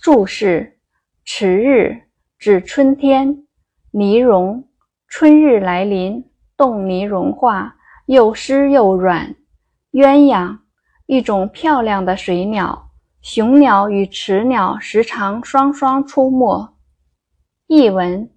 [0.00, 0.78] 注释：
[1.24, 2.02] 迟日
[2.38, 3.44] 指春天，
[3.90, 4.68] 泥融
[5.08, 6.24] 春日来临，
[6.56, 9.34] 冻泥融化，又湿又软。
[9.90, 10.58] 鸳鸯
[11.06, 12.92] 一种漂亮的水鸟，
[13.22, 16.76] 雄鸟与雌鸟时常双双出没。
[17.66, 18.30] 译文：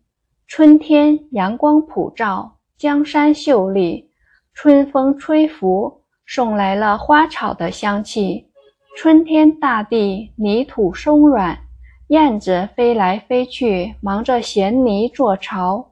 [0.47, 4.09] 春天阳光普照，江山秀丽，
[4.55, 8.50] 春风吹拂，送来了花草的香气。
[8.93, 11.57] 春天，大地泥土松软，
[12.07, 15.91] 燕子飞来飞去，忙着衔泥做巢。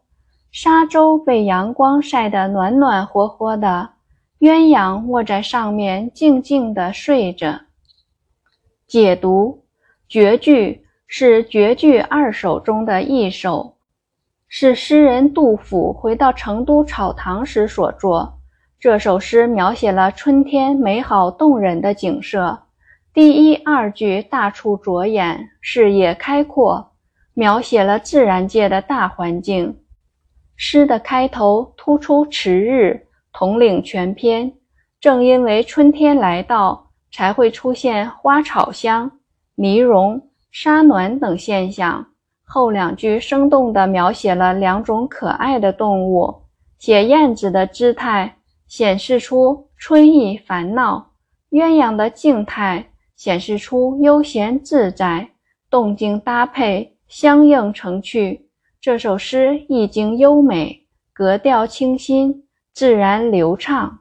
[0.52, 3.92] 沙洲被阳光晒得暖暖和和的，
[4.40, 7.62] 鸳鸯卧在上面静静地睡着。
[8.86, 9.64] 解读：
[10.08, 13.76] 绝句是绝句二首中的一首，
[14.48, 18.40] 是诗人杜甫回到成都草堂时所作。
[18.78, 22.60] 这首诗描写了春天美好动人的景色。
[23.20, 26.94] 第一、二句大出着眼，视野开阔，
[27.34, 29.78] 描写了自然界的大环境。
[30.56, 34.54] 诗的开头突出迟日，统领全篇。
[35.02, 39.12] 正因为春天来到，才会出现花草香、
[39.56, 42.08] 泥融、沙暖等现象。
[42.46, 46.44] 后两句生动地描写了两种可爱的动物，
[46.78, 51.12] 写燕子的姿态，显示出春意繁闹；
[51.52, 52.86] 鸳鸯的静态。
[53.20, 55.32] 显示出悠闲自在，
[55.70, 58.48] 动静搭配相映成趣。
[58.80, 63.99] 这首诗意境优美，格调清新，自然流畅。